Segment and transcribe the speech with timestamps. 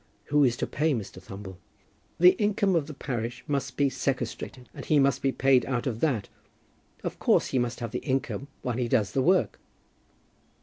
[0.33, 1.21] "Who is to pay Mr.
[1.21, 1.57] Thumble?"
[2.19, 5.99] "The income of the parish must be sequestrated, and he must be paid out of
[5.99, 6.27] that.
[7.03, 9.59] Of course he must have the income while he does the work."